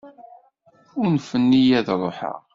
Unfen-iyi 1.03 1.73
ad 1.79 1.87
ruḥeɣ. 2.01 2.39